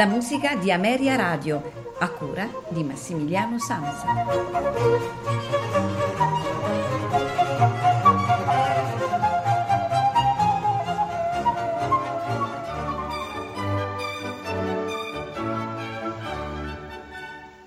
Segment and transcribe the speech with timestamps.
[0.00, 4.06] La musica di Ameria Radio, a cura di Massimiliano Samsa.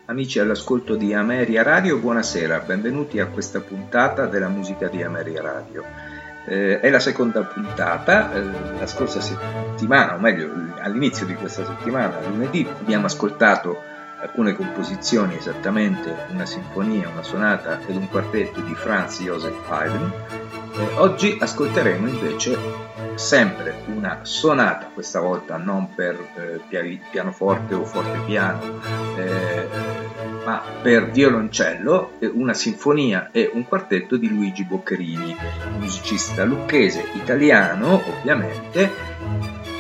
[0.06, 6.13] Amici all'ascolto di Ameria Radio, buonasera, benvenuti a questa puntata della musica di Ameria Radio.
[6.46, 8.44] Eh, è la seconda puntata, eh,
[8.78, 13.82] la scorsa settimana, o meglio all'inizio di questa settimana, lunedì, abbiamo ascoltato
[14.20, 20.12] alcune composizioni, esattamente una sinfonia, una sonata ed un quartetto di Franz Joseph Haydn.
[20.78, 22.58] Eh, oggi ascolteremo invece
[23.16, 28.82] sempre una sonata, questa volta non per eh, pianoforte o fortepiano,
[29.18, 29.68] eh,
[30.46, 35.36] ma per violoncello, una sinfonia e un quartetto di Luigi Boccherini,
[35.78, 38.92] musicista lucchese italiano ovviamente,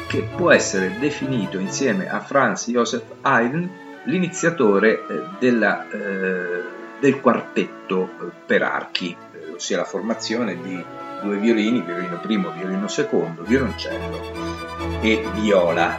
[0.07, 6.63] che può essere definito insieme a Franz Joseph Haydn l'iniziatore eh, della, eh,
[6.99, 10.83] del quartetto eh, per archi, eh, ossia la formazione di
[11.23, 15.97] due violini, violino primo, violino secondo, violoncello e viola.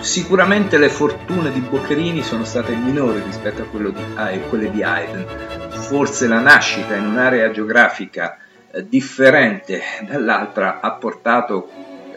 [0.00, 5.26] Sicuramente le fortune di Boccherini sono state minori rispetto a di, quelle di Haydn.
[5.70, 8.38] Forse la nascita in un'area geografica
[8.70, 11.68] eh, differente dall'altra ha portato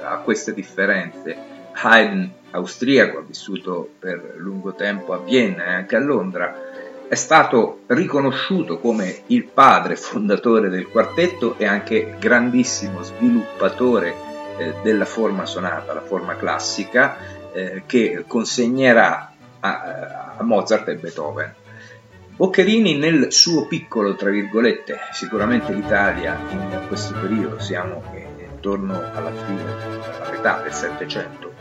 [0.02, 1.36] a queste differenze.
[1.74, 6.65] Haydn, austriaco, ha vissuto per lungo tempo a Vienna e anche a Londra,
[7.08, 14.14] è stato riconosciuto come il padre fondatore del quartetto e anche grandissimo sviluppatore
[14.58, 17.18] eh, della forma sonata, la forma classica,
[17.54, 21.54] eh, che consegnerà a, a, Mozart e Beethoven.
[22.36, 28.04] Boccherini nel suo piccolo, tra virgolette, sicuramente l'Italia in questo periodo, siamo
[28.66, 29.64] intorno alla fine,
[30.20, 31.54] alla metà del Settecento,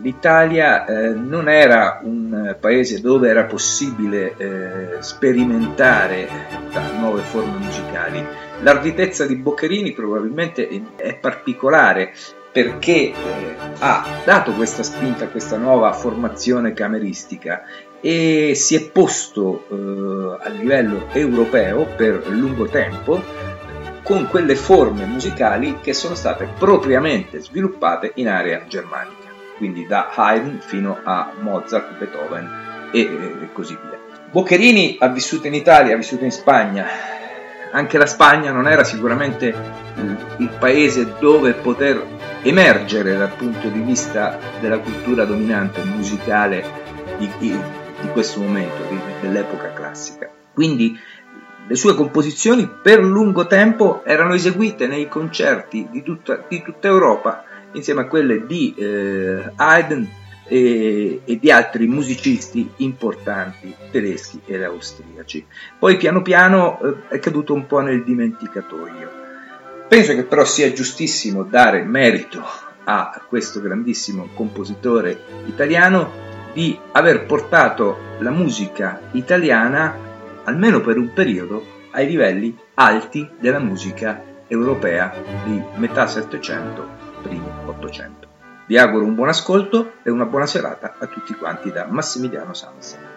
[0.00, 6.28] l'Italia eh, non era un paese dove era possibile eh, sperimentare
[6.98, 8.24] nuove forme musicali.
[8.60, 12.12] L'arditezza di Boccherini probabilmente è particolare
[12.50, 13.14] perché eh,
[13.78, 17.62] ha dato questa spinta a questa nuova formazione cameristica
[18.00, 23.22] e si è posto eh, a livello europeo per lungo tempo
[24.02, 29.17] con quelle forme musicali che sono state propriamente sviluppate in area germanica
[29.58, 33.98] quindi da Haydn fino a Mozart, Beethoven e, così via.
[34.30, 36.86] Boccherini ha vissuto in Italia, ha vissuto in Spagna,
[37.72, 39.54] anche la Spagna non era sicuramente
[39.96, 42.02] il, il, paese dove poter
[42.42, 46.64] emergere dal punto di vista della cultura dominante musicale
[47.18, 47.58] di, di,
[48.00, 50.30] di questo momento, di, dell'epoca classica.
[50.54, 50.98] Quindi
[51.66, 57.44] le sue composizioni per lungo tempo erano eseguite nei concerti di tutta, di tutta Europa
[57.72, 60.08] insieme a quelle di eh, Haydn
[60.48, 65.46] e, e, di altri musicisti importanti tedeschi ed austriaci.
[65.78, 69.26] Poi piano piano eh, è caduto un po' nel dimenticatoio.
[69.86, 72.42] Penso che però sia giustissimo dare merito
[72.84, 79.94] a questo grandissimo compositore italiano di aver portato la musica italiana,
[80.44, 85.14] almeno per un periodo, ai livelli alti della musica europea
[85.44, 86.97] di metà Settecento
[87.28, 88.26] primo Ottocento.
[88.66, 93.07] Vi auguro un buon ascolto e una buona serata a tutti quanti da Massimiliano Sansa.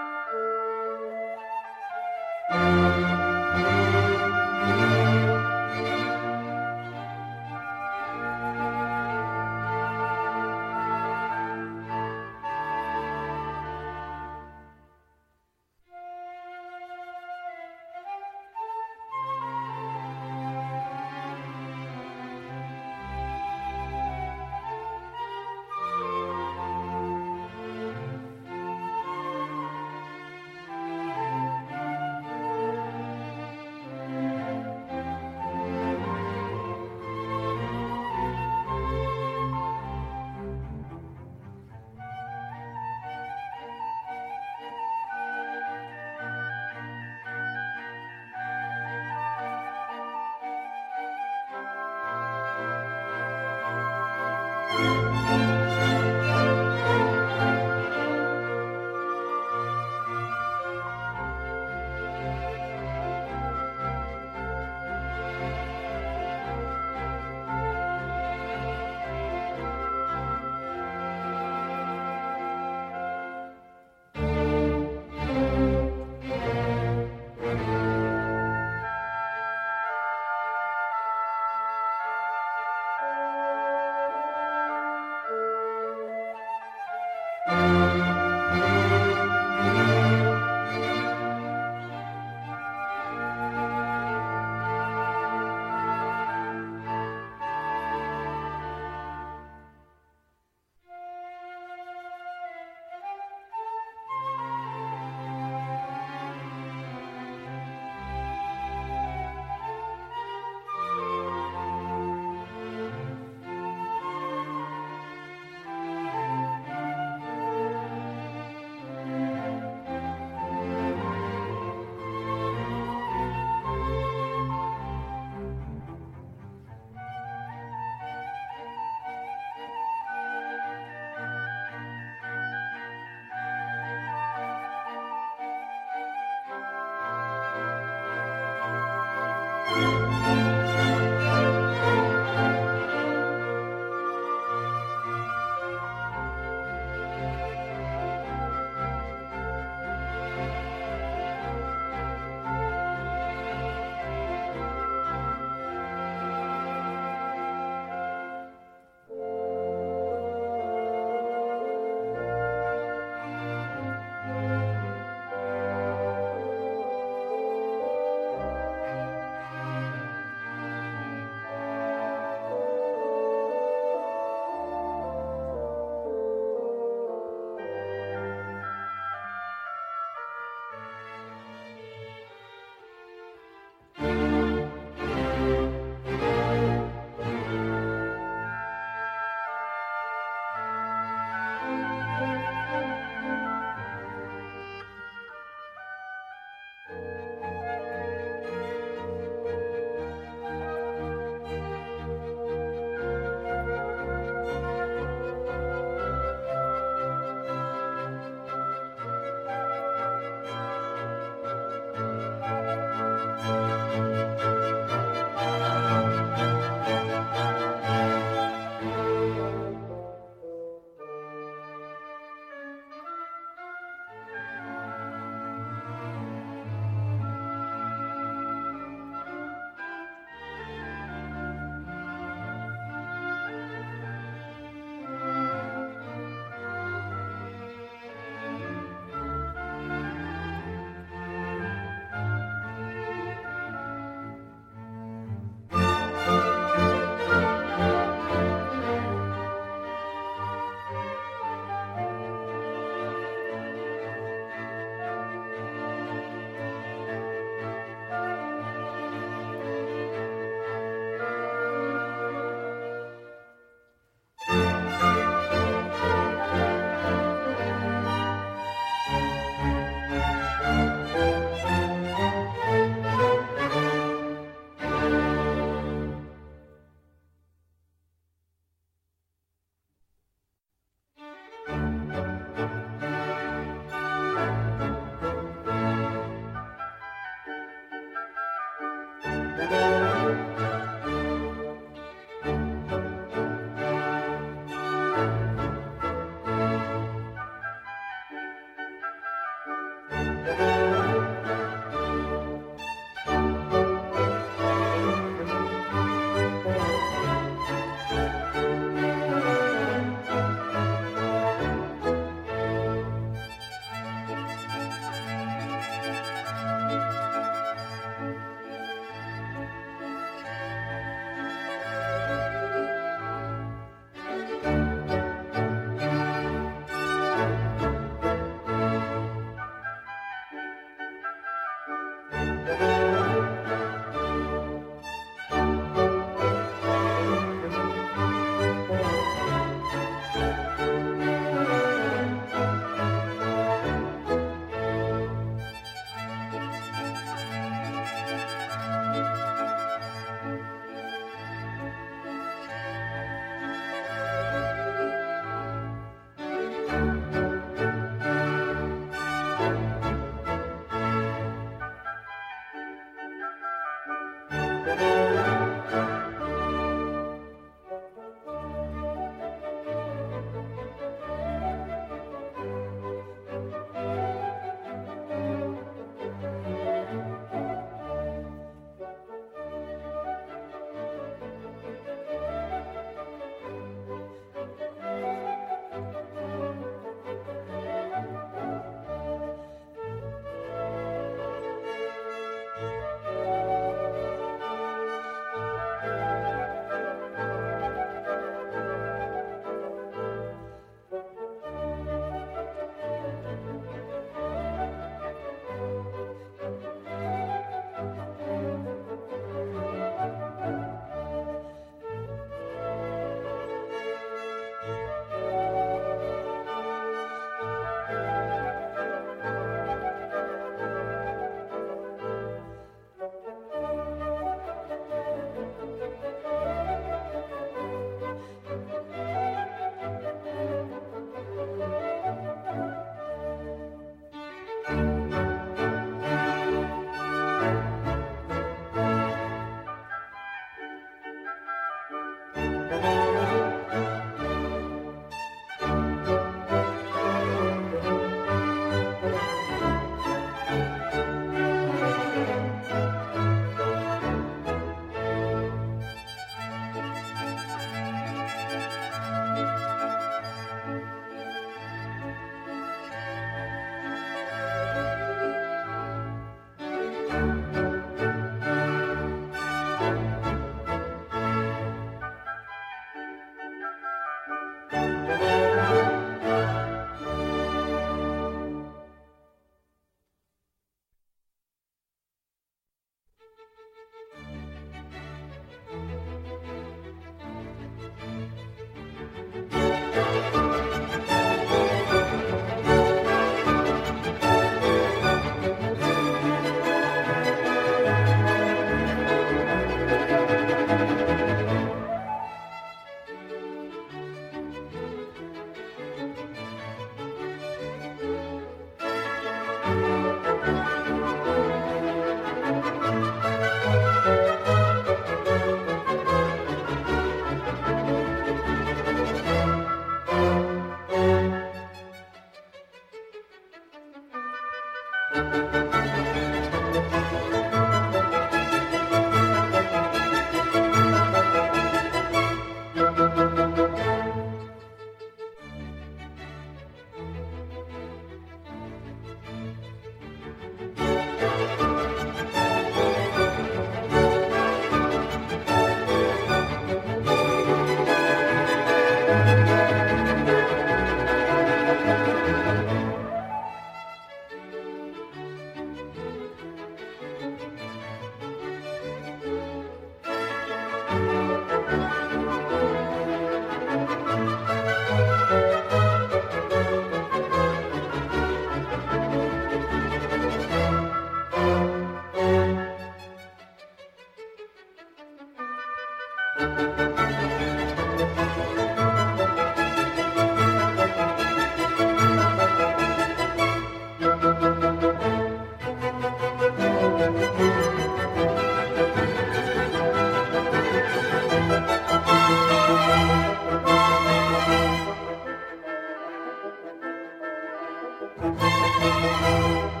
[598.41, 600.00] Música